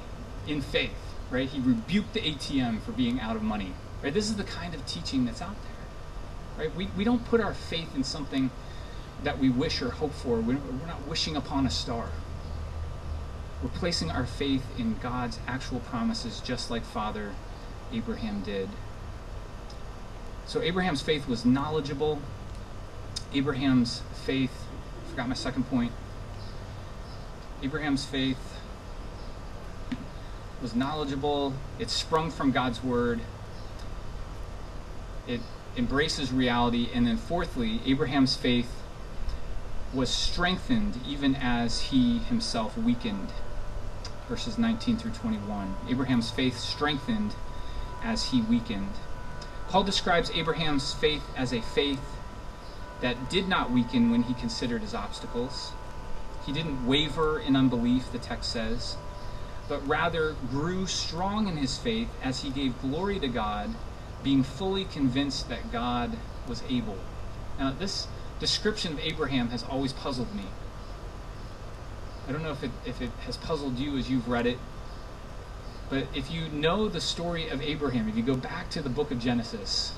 [0.47, 1.49] in faith, right?
[1.49, 4.13] He rebuked the ATM for being out of money, right?
[4.13, 6.75] This is the kind of teaching that's out there, right?
[6.75, 8.51] We, we don't put our faith in something
[9.23, 10.39] that we wish or hope for.
[10.39, 12.09] We're, we're not wishing upon a star.
[13.63, 17.33] We're placing our faith in God's actual promises, just like Father
[17.93, 18.69] Abraham did.
[20.45, 22.19] So Abraham's faith was knowledgeable.
[23.33, 24.65] Abraham's faith,
[25.05, 25.91] I forgot my second point.
[27.63, 28.59] Abraham's faith
[30.61, 33.19] was knowledgeable, it sprung from God's word,
[35.27, 35.41] it
[35.75, 38.69] embraces reality, and then fourthly, Abraham's faith
[39.93, 43.29] was strengthened even as he himself weakened.
[44.27, 45.75] Verses 19 through 21.
[45.89, 47.35] Abraham's faith strengthened
[48.03, 48.91] as he weakened.
[49.73, 51.99] Paul describes Abraham's faith as a faith
[53.01, 55.71] that did not weaken when he considered his obstacles.
[56.45, 58.97] He didn't waver in unbelief, the text says,
[59.67, 63.73] but rather grew strong in his faith as he gave glory to God,
[64.23, 66.99] being fully convinced that God was able.
[67.57, 68.05] Now, this
[68.39, 70.45] description of Abraham has always puzzled me.
[72.27, 74.59] I don't know if it, if it has puzzled you as you've read it,
[75.89, 79.11] but if you know the story of Abraham, if you go back to the book
[79.11, 79.93] of Genesis,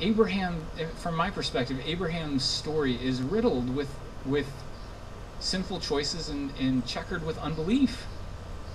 [0.00, 0.64] Abraham,
[0.96, 3.94] from my perspective, Abraham's story is riddled with,
[4.24, 4.46] with
[5.38, 8.06] sinful choices and, and checkered with unbelief.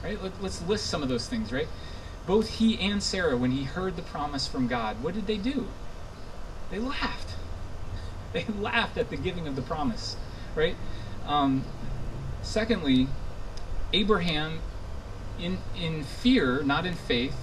[0.04, 0.22] Right?
[0.22, 1.68] Let, let's list some of those things, right?
[2.26, 5.68] Both he and Sarah, when he heard the promise from God, what did they do?
[6.70, 7.36] They laughed.
[8.34, 10.18] They laughed at the giving of the promise,
[10.54, 10.76] right?
[11.26, 11.64] Um,
[12.42, 13.08] secondly,
[13.94, 14.60] Abraham,
[15.40, 17.36] in in fear, not in faith,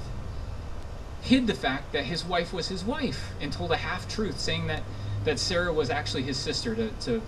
[1.23, 4.67] hid the fact that his wife was his wife and told a half truth, saying
[4.67, 4.83] that
[5.25, 7.23] that Sarah was actually his sister to, to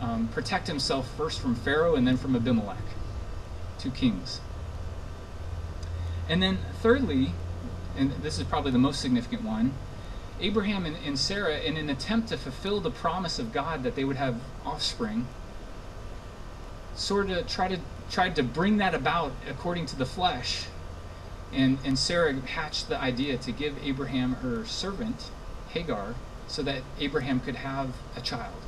[0.00, 2.78] um, protect himself first from Pharaoh and then from Abimelech,
[3.78, 4.40] two kings.
[6.28, 7.32] And then, thirdly,
[7.96, 9.72] and this is probably the most significant one,
[10.40, 14.04] Abraham and, and Sarah, in an attempt to fulfill the promise of God that they
[14.04, 15.26] would have offspring,
[16.94, 17.78] sort of try to
[18.10, 20.66] tried to bring that about according to the flesh.
[21.52, 25.30] And, and Sarah hatched the idea to give Abraham her servant,
[25.70, 26.14] Hagar,
[26.46, 28.62] so that Abraham could have a child.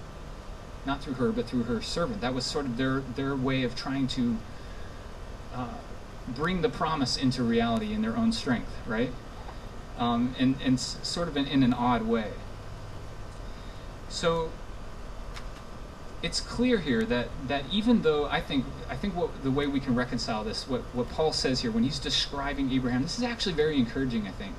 [0.85, 2.21] Not through her, but through her servant.
[2.21, 4.37] That was sort of their, their way of trying to
[5.55, 5.75] uh,
[6.29, 9.13] bring the promise into reality in their own strength, right?
[9.99, 12.33] um, and, and sort of in, in an odd way.
[14.09, 14.51] So
[16.23, 19.81] it's clear here that, that even though I think I think what the way we
[19.81, 23.55] can reconcile this, what, what Paul says here when he's describing Abraham, this is actually
[23.55, 24.55] very encouraging, I think.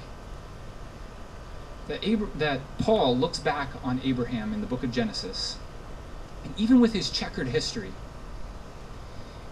[1.87, 5.57] That Abra- that Paul looks back on Abraham in the book of Genesis,
[6.43, 7.91] and even with his checkered history,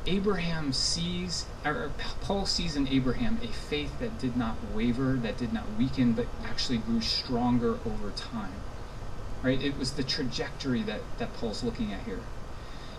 [0.06, 5.54] Abraham sees, or Paul sees in Abraham a faith that did not waver, that did
[5.54, 8.52] not weaken, but actually grew stronger over time.
[9.44, 9.62] Right?
[9.62, 12.20] It was the trajectory that, that Paul's looking at here.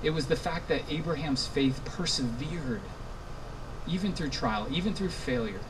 [0.02, 2.80] It was the fact that Abraham's faith persevered,
[3.86, 5.60] even through trial, even through failure,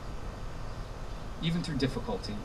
[1.43, 2.35] even through difficulty.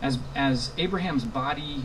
[0.00, 1.84] As, as Abraham's body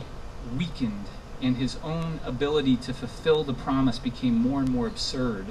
[0.58, 1.06] weakened
[1.42, 5.48] and his own ability to fulfill the promise became more and more absurd.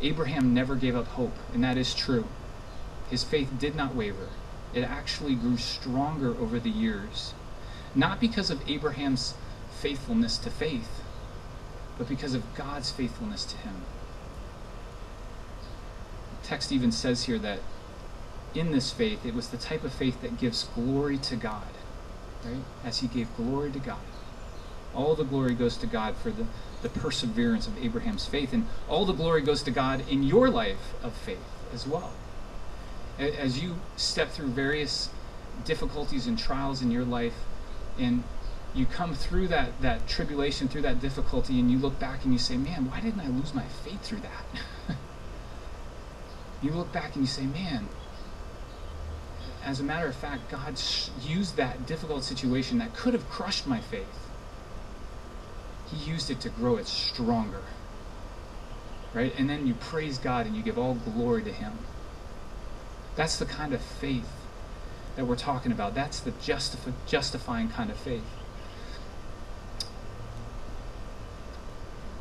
[0.00, 2.26] Abraham never gave up hope, and that is true.
[3.10, 4.28] His faith did not waver.
[4.76, 7.32] It actually grew stronger over the years,
[7.94, 9.32] not because of Abraham's
[9.80, 11.02] faithfulness to faith,
[11.96, 13.76] but because of God's faithfulness to him.
[16.42, 17.60] The text even says here that
[18.54, 21.72] in this faith, it was the type of faith that gives glory to God,
[22.44, 22.62] right?
[22.84, 23.96] As he gave glory to God.
[24.94, 26.44] All the glory goes to God for the,
[26.82, 30.92] the perseverance of Abraham's faith, and all the glory goes to God in your life
[31.02, 31.38] of faith
[31.72, 32.12] as well.
[33.18, 35.10] As you step through various
[35.64, 37.34] difficulties and trials in your life,
[37.98, 38.22] and
[38.74, 42.38] you come through that, that tribulation, through that difficulty, and you look back and you
[42.38, 44.96] say, Man, why didn't I lose my faith through that?
[46.62, 47.88] you look back and you say, Man,
[49.64, 50.78] as a matter of fact, God
[51.22, 54.26] used that difficult situation that could have crushed my faith
[55.86, 57.62] he used it to grow it stronger.
[59.14, 59.32] Right?
[59.38, 61.72] And then you praise God and you give all glory to Him.
[63.16, 64.28] That's the kind of faith
[65.16, 65.94] that we're talking about.
[65.94, 68.22] That's the justif- justifying kind of faith.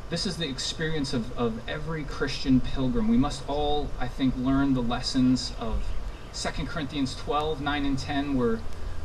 [0.10, 3.08] This is the experience of, of every Christian pilgrim.
[3.08, 5.84] We must all, I think, learn the lessons of
[6.34, 8.60] 2 Corinthians 12, 9, and 10, where,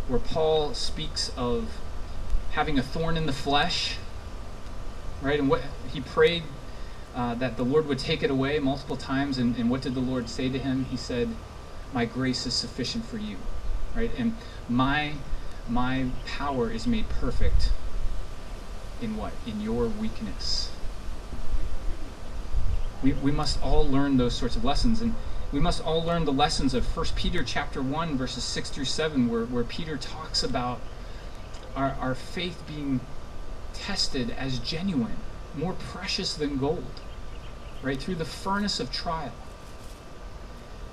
[0.09, 1.71] where Paul speaks of
[2.53, 3.97] having a thorn in the flesh
[5.23, 5.39] right?
[5.39, 6.43] And what he prayed
[7.15, 9.39] uh, that the Lord would take it away multiple times.
[9.39, 10.85] And, and what did the Lord say to him?
[10.87, 11.29] He said,
[11.93, 13.37] "My grace is sufficient for you,"
[13.95, 14.11] right?
[14.17, 14.37] And
[14.69, 15.15] my
[15.69, 17.73] my power is made perfect
[19.01, 19.33] in what?
[19.47, 20.71] In your weakness.
[23.03, 25.15] We, we must all learn those sorts of lessons and
[25.53, 29.29] we must all learn the lessons of 1 Peter chapter 1 verses 6 through 7
[29.29, 30.81] where, where Peter talks about
[31.75, 33.01] our, our faith being
[33.73, 35.17] tested as genuine,
[35.57, 37.01] more precious than gold,
[37.83, 38.01] right?
[38.01, 39.33] Through the furnace of trial.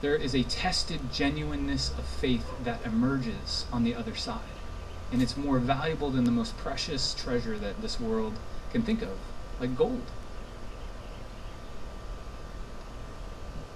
[0.02, 4.42] There is a tested genuineness of faith that emerges on the other side.
[5.12, 8.34] And it's more valuable than the most precious treasure that this world
[8.72, 9.18] can think of,
[9.60, 10.04] like gold.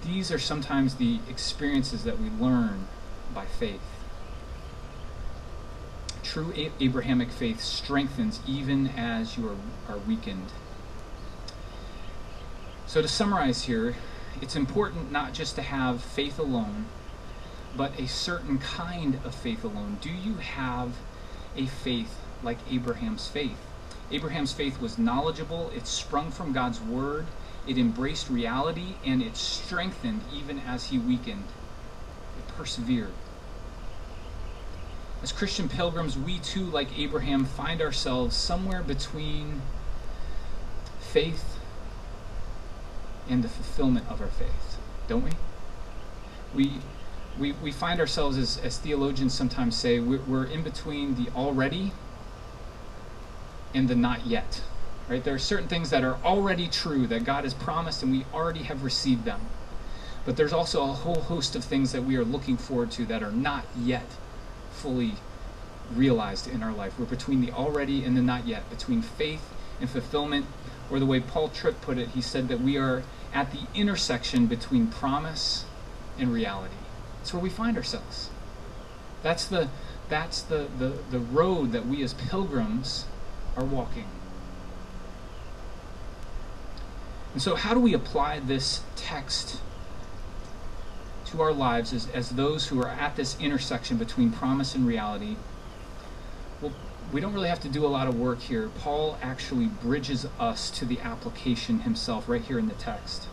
[0.04, 2.86] These are sometimes the experiences that we learn
[3.34, 3.80] by faith.
[6.22, 9.56] True Abrahamic faith strengthens even as you are,
[9.94, 10.52] are weakened.
[12.86, 13.96] So, to summarize here,
[14.40, 16.86] it's important not just to have faith alone,
[17.76, 19.98] but a certain kind of faith alone.
[20.00, 20.92] Do you have
[21.56, 23.58] a faith like Abraham's faith?
[24.10, 27.26] Abraham's faith was knowledgeable, it sprung from God's word,
[27.66, 31.44] it embraced reality, and it strengthened even as he weakened.
[32.38, 33.12] It persevered.
[35.22, 39.62] As Christian pilgrims, we too, like Abraham, find ourselves somewhere between
[41.00, 41.51] faith
[43.28, 45.30] and the fulfillment of our faith, don't we?
[46.54, 46.72] We,
[47.38, 51.92] we, we find ourselves, as, as theologians sometimes say, we're, we're in between the already
[53.74, 54.62] and the not yet.
[55.08, 55.22] Right?
[55.22, 58.62] There are certain things that are already true that God has promised and we already
[58.64, 59.40] have received them.
[60.24, 63.22] But there's also a whole host of things that we are looking forward to that
[63.22, 64.06] are not yet
[64.70, 65.14] fully
[65.94, 66.98] realized in our life.
[66.98, 69.42] We're between the already and the not yet, between faith
[69.80, 70.46] and fulfillment,
[70.92, 73.02] or the way Paul Tripp put it, he said that we are
[73.32, 75.64] at the intersection between promise
[76.18, 76.74] and reality.
[77.22, 78.28] It's where we find ourselves.
[79.22, 79.68] That's the
[80.08, 83.06] that's the, the, the road that we as pilgrims
[83.56, 84.06] are walking.
[87.32, 89.60] And so how do we apply this text
[91.26, 95.36] to our lives as, as those who are at this intersection between promise and reality?
[97.12, 98.70] We don't really have to do a lot of work here.
[98.78, 103.28] Paul actually bridges us to the application himself right here in the text.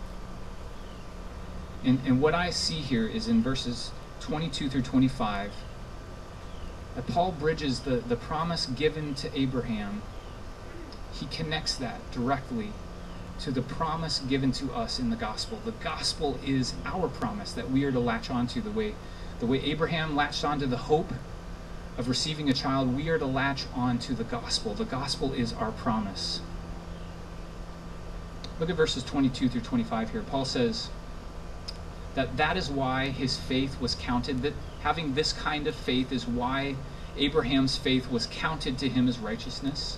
[1.85, 5.53] And, and what I see here is in verses 22 through 25
[6.95, 10.01] that Paul bridges the, the promise given to Abraham.
[11.13, 12.73] He connects that directly
[13.39, 15.59] to the promise given to us in the gospel.
[15.63, 18.95] The gospel is our promise that we are to latch onto the way
[19.39, 21.13] the way Abraham latched onto the hope
[21.99, 24.73] of receiving a child, we are to latch on to the gospel.
[24.73, 26.39] The gospel is our promise.
[28.57, 30.21] Look at verses 22 through 25 here.
[30.21, 30.89] Paul says
[32.15, 36.25] that that is why his faith was counted that having this kind of faith is
[36.25, 36.77] why
[37.17, 39.97] Abraham's faith was counted to him as righteousness.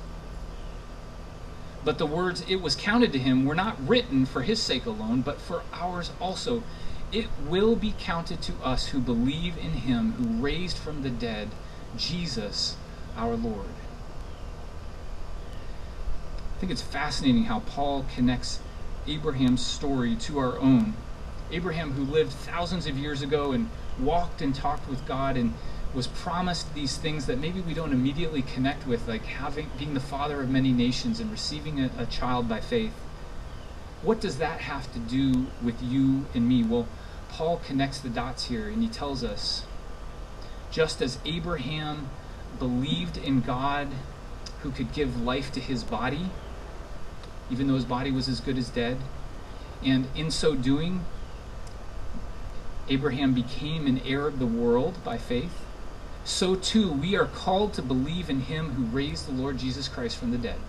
[1.83, 5.21] But the words it was counted to him were not written for his sake alone,
[5.21, 6.63] but for ours also.
[7.11, 11.49] It will be counted to us who believe in him who raised from the dead
[11.97, 12.75] Jesus
[13.17, 13.67] our Lord.
[16.55, 18.59] I think it's fascinating how Paul connects
[19.07, 20.93] Abraham's story to our own.
[21.51, 25.53] Abraham, who lived thousands of years ago and walked and talked with God and
[25.93, 29.99] was promised these things that maybe we don't immediately connect with, like having being the
[29.99, 32.93] father of many nations and receiving a, a child by faith.
[34.01, 36.63] What does that have to do with you and me?
[36.63, 36.87] Well,
[37.29, 39.63] Paul connects the dots here and he tells us
[40.71, 42.09] just as Abraham
[42.57, 43.89] believed in God
[44.61, 46.29] who could give life to his body,
[47.49, 48.97] even though his body was as good as dead,
[49.83, 51.05] and in so doing,
[52.89, 55.65] Abraham became an heir of the world by faith
[56.23, 60.17] so too we are called to believe in him who raised the Lord Jesus Christ
[60.17, 60.59] from the dead.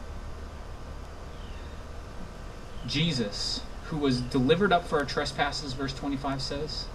[2.86, 6.86] Jesus, who was delivered up for our trespasses, verse 25 says,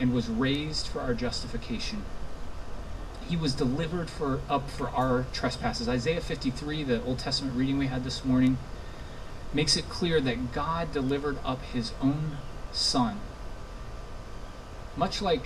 [0.00, 2.02] and was raised for our justification.
[3.28, 5.88] He was delivered for up for our trespasses.
[5.88, 8.58] Isaiah 53, the Old Testament reading we had this morning,
[9.52, 12.38] makes it clear that God delivered up his own
[12.72, 13.20] son.
[14.96, 15.42] Much like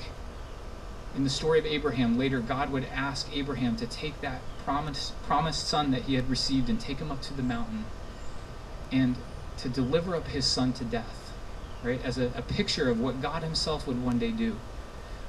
[1.17, 5.67] in the story of Abraham, later God would ask Abraham to take that promised, promised
[5.69, 7.85] son that he had received and take him up to the mountain
[8.91, 9.17] and
[9.59, 11.24] to deliver up his son to death,
[11.85, 12.05] right?
[12.05, 14.57] As a, a picture of what God himself would one day do.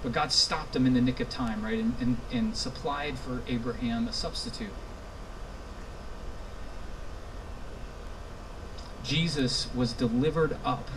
[0.03, 1.79] But God stopped him in the nick of time, right?
[1.79, 4.73] And, and, and supplied for Abraham a substitute.
[9.03, 10.89] Jesus was delivered up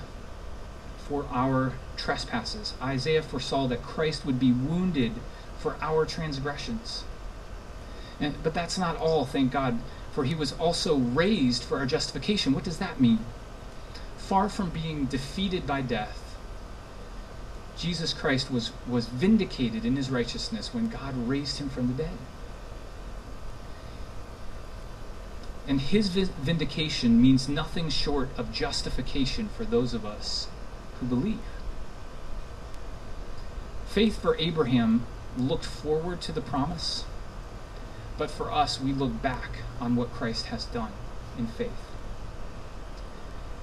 [1.08, 2.74] for our trespasses.
[2.82, 5.12] Isaiah foresaw that Christ would be wounded
[5.58, 7.04] for our transgressions.
[8.20, 9.78] And, but that's not all, thank God,
[10.12, 12.52] for he was also raised for our justification.
[12.52, 13.20] What does that mean?
[14.28, 16.36] Far from being defeated by death,
[17.78, 22.18] Jesus Christ was, was vindicated in his righteousness when God raised him from the dead.
[25.66, 30.48] And his vindication means nothing short of justification for those of us
[31.00, 31.40] who believe.
[33.86, 35.06] Faith for Abraham
[35.38, 37.06] looked forward to the promise,
[38.18, 40.92] but for us, we look back on what Christ has done
[41.38, 41.87] in faith.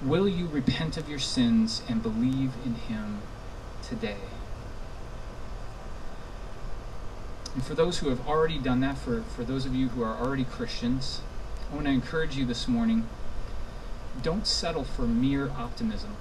[0.02, 3.22] Will you repent of your sins and believe in him
[3.82, 4.18] today?
[7.54, 10.16] And for those who have already done that, for, for those of you who are
[10.16, 11.22] already Christians,
[11.72, 13.08] I want to encourage you this morning
[14.22, 16.16] don't settle for mere optimism.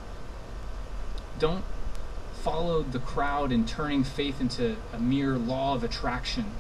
[1.38, 1.64] Don't
[2.42, 6.52] follow the crowd in turning faith into a mere law of attraction.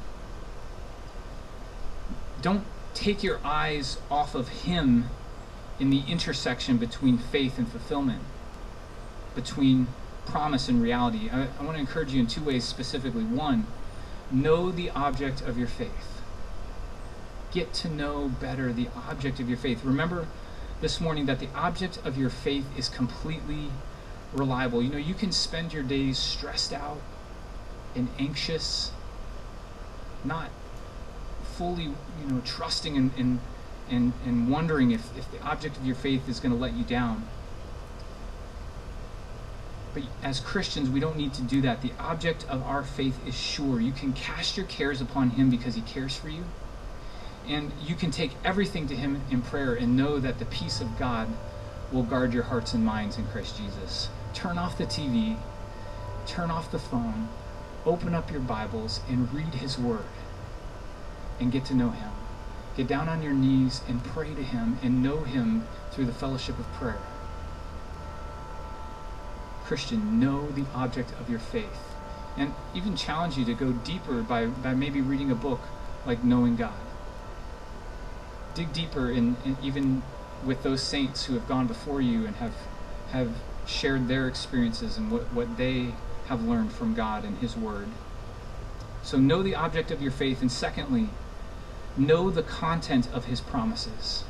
[2.40, 5.08] Don't take your eyes off of Him
[5.80, 8.22] in the intersection between faith and fulfillment,
[9.34, 9.88] between
[10.26, 11.28] promise and reality.
[11.30, 13.24] I, I want to encourage you in two ways specifically.
[13.24, 13.66] One,
[14.30, 16.22] know the object of your faith.
[17.52, 19.84] Get to know better the object of your faith.
[19.84, 20.26] Remember
[20.80, 23.70] this morning that the object of your faith is completely
[24.32, 24.82] reliable.
[24.82, 26.98] You know, you can spend your days stressed out
[27.94, 28.90] and anxious,
[30.24, 30.50] not
[31.56, 33.40] fully, you know, trusting and, and,
[33.90, 36.84] and, and wondering if, if the object of your faith is going to let you
[36.84, 37.26] down.
[39.94, 41.80] But as Christians, we don't need to do that.
[41.80, 43.80] The object of our faith is sure.
[43.80, 46.44] You can cast your cares upon Him because He cares for you.
[47.46, 50.98] And you can take everything to Him in prayer and know that the peace of
[50.98, 51.28] God
[51.92, 54.08] will guard your hearts and minds in Christ Jesus.
[54.32, 55.36] Turn off the TV,
[56.26, 57.28] turn off the phone,
[57.86, 60.00] open up your Bibles, and read His Word
[61.38, 62.13] and get to know Him.
[62.76, 66.58] Get down on your knees and pray to Him and know Him through the fellowship
[66.58, 66.98] of prayer.
[69.64, 71.94] Christian, know the object of your faith.
[72.36, 75.60] And even challenge you to go deeper by, by maybe reading a book
[76.04, 76.72] like Knowing God.
[78.54, 80.02] Dig deeper in, in even
[80.44, 82.54] with those saints who have gone before you and have
[83.10, 83.32] have
[83.66, 85.94] shared their experiences and what, what they
[86.26, 87.88] have learned from God and His Word.
[89.02, 91.10] So know the object of your faith, and secondly,
[91.96, 94.24] know the content of His promises.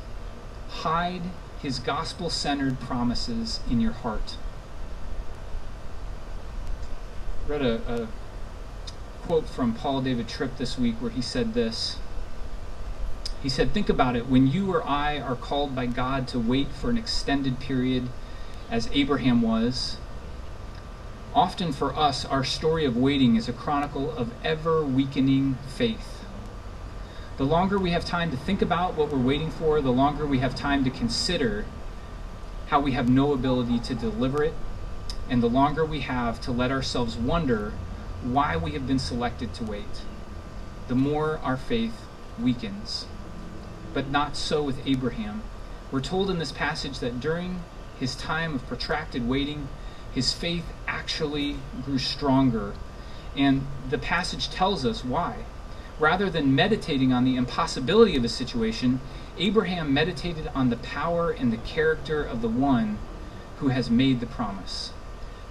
[0.69, 1.23] Hide
[1.61, 4.37] His gospel centered promises in your heart
[7.47, 8.07] read a, a
[9.25, 11.97] quote from Paul David Tripp this week where he said this.
[13.43, 14.27] He said, Think about it.
[14.27, 18.09] When you or I are called by God to wait for an extended period,
[18.71, 19.97] as Abraham was,
[21.35, 26.24] often for us, our story of waiting is a chronicle of ever weakening faith.
[27.37, 30.39] The longer we have time to think about what we're waiting for, the longer we
[30.39, 31.65] have time to consider
[32.67, 34.53] how we have no ability to deliver it
[35.29, 37.73] and the longer we have to let ourselves wonder
[38.23, 40.03] why we have been selected to wait,
[40.87, 42.05] the more our faith
[42.41, 43.05] weakens.
[43.93, 45.43] But not so with Abraham.
[45.91, 47.63] We're told in this passage that during
[47.99, 49.67] his time of protracted waiting,
[50.13, 52.73] his faith actually grew stronger.
[53.35, 55.45] And the passage tells us why.
[55.99, 58.99] Rather than meditating on the impossibility of a situation,
[59.37, 62.97] Abraham meditated on the power and the character of the one
[63.59, 64.91] who has made the promise.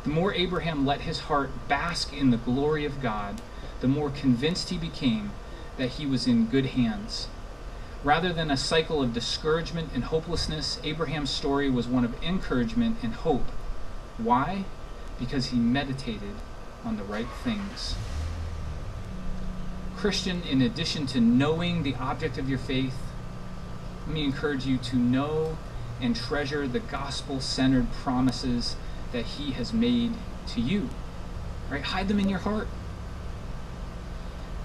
[0.03, 3.41] The more Abraham let his heart bask in the glory of God,
[3.81, 5.33] the more convinced he became
[5.79, 7.29] that he was in good hands.
[8.03, 13.15] Rather than a cycle of discouragement and hopelessness, Abraham's story was one of encouragement and
[13.15, 13.51] hope.
[14.19, 14.65] Why?
[15.19, 16.35] Because he meditated
[16.85, 17.95] on the right things.
[20.05, 22.95] Christian, in addition to knowing the object of your faith,
[24.07, 25.57] let me encourage you to know
[25.99, 28.77] and treasure the gospel centered promises
[29.13, 30.13] that He has made
[30.49, 30.91] to you.
[31.71, 31.81] Right?
[31.81, 32.69] Hide them in your heart.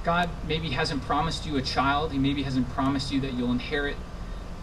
[0.03, 2.11] God maybe hasn't promised you a child.
[2.11, 3.95] He maybe hasn't promised you that you'll inherit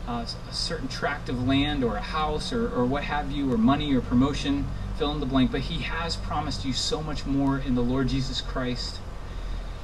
[0.07, 3.57] uh, a certain tract of land or a house or, or what have you, or
[3.57, 4.67] money or promotion,
[4.99, 5.53] fill in the blank.
[5.53, 9.01] But He has promised you so much more in the Lord Jesus Christ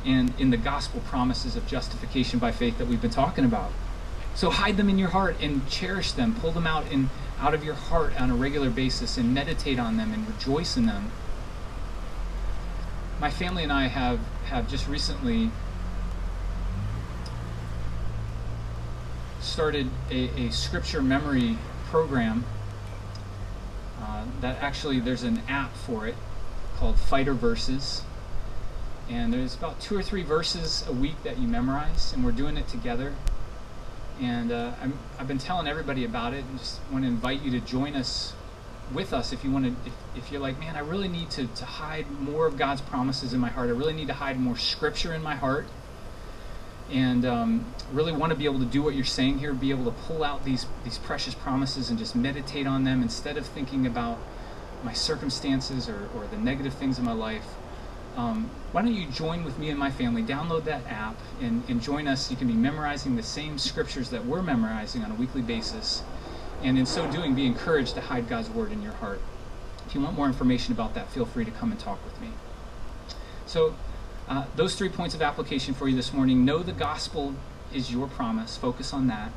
[0.05, 3.71] and in the gospel promises of justification by faith that we've been talking about.
[4.35, 6.35] So hide them in your heart and cherish them.
[6.35, 9.97] Pull them out and out of your heart on a regular basis and meditate on
[9.97, 11.11] them and rejoice in them.
[13.21, 15.51] My family and I have, have just recently
[19.41, 22.45] started a, a scripture memory program
[24.01, 26.15] uh, that actually there's an app for it
[26.77, 28.03] called Fighter Verses.
[29.13, 32.57] And there's about two or three verses a week that you memorize, and we're doing
[32.57, 33.13] it together.
[34.23, 34.89] And uh, i
[35.19, 38.33] have been telling everybody about it and just want to invite you to join us
[38.93, 41.47] with us if you want to if, if you're like man i really need to,
[41.47, 43.69] to hide more of god's promises in my heart.
[43.69, 45.67] I really need to hide more scripture in my heart.
[46.91, 49.85] And um, really want to be able to do what you're saying here, be able
[49.85, 53.87] to pull out these these precious promises and just meditate on them instead of thinking
[53.87, 54.19] about
[54.83, 57.47] my circumstances or, or the negative things in my life.
[58.17, 60.23] Um, why don't you join with me and my family?
[60.23, 62.31] Download that app and, and join us.
[62.31, 66.03] You can be memorizing the same scriptures that we're memorizing on a weekly basis,
[66.63, 69.21] and in so doing, be encouraged to hide God's word in your heart.
[69.87, 72.29] If you want more information about that, feel free to come and talk with me.
[73.47, 73.75] So,
[74.29, 77.35] uh, those three points of application for you this morning know the gospel
[77.75, 79.33] is your promise, focus on that.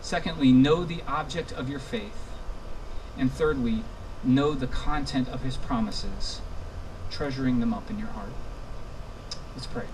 [0.00, 2.30] Secondly, know the object of your faith.
[3.18, 3.82] And thirdly,
[4.22, 6.40] know the content of his promises,
[7.10, 8.30] treasuring them up in your heart.
[9.54, 9.86] Let's pray.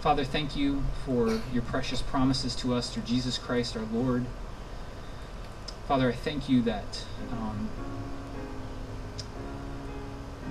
[0.00, 4.24] Father, thank you for your precious promises to us through Jesus Christ our Lord.
[5.86, 7.68] Father, I thank you that, um,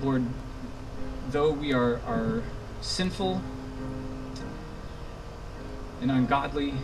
[0.02, 0.24] Lord,
[1.30, 2.42] though we are, are
[2.80, 3.40] sinful
[6.00, 6.74] and ungodly,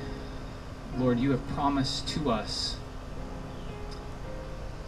[0.98, 2.76] Lord, you have promised to us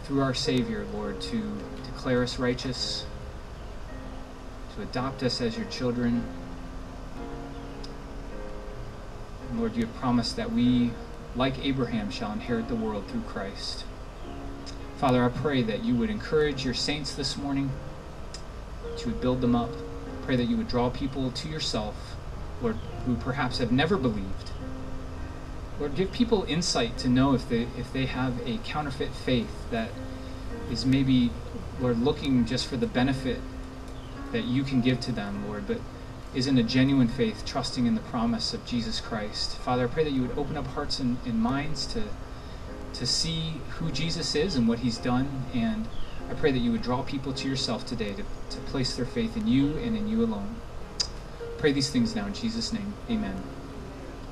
[0.03, 3.05] through our Savior, Lord, to declare us righteous,
[4.81, 6.23] adopt us as your children.
[9.55, 10.91] Lord, you have promised that we,
[11.35, 13.85] like Abraham, shall inherit the world through Christ.
[14.97, 17.71] Father, I pray that you would encourage your saints this morning,
[18.83, 19.69] that you would build them up.
[20.23, 22.15] Pray that you would draw people to yourself,
[22.61, 22.75] Lord,
[23.05, 24.51] who perhaps have never believed.
[25.79, 29.89] Lord, give people insight to know if they if they have a counterfeit faith that
[30.69, 31.31] is maybe,
[31.79, 33.39] Lord, looking just for the benefit
[34.31, 35.79] that you can give to them, Lord, but
[36.33, 39.57] isn't a genuine faith, trusting in the promise of Jesus Christ.
[39.57, 42.03] Father, I pray that you would open up hearts and, and minds to
[42.93, 45.45] to see who Jesus is and what he's done.
[45.53, 45.87] And
[46.29, 49.37] I pray that you would draw people to yourself today to, to place their faith
[49.37, 50.55] in you and in you alone.
[51.57, 52.93] Pray these things now in Jesus' name.
[53.09, 53.41] Amen.